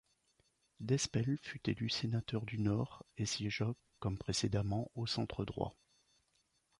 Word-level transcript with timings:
D'Hespel 0.79 1.37
fut 1.43 1.69
élu 1.69 1.87
sénateur 1.87 2.43
du 2.47 2.57
Nord 2.57 3.05
et 3.19 3.27
siégea, 3.27 3.75
comme 3.99 4.17
précédemment, 4.17 4.89
au 4.95 5.05
centre 5.05 5.45
droit. 5.45 5.75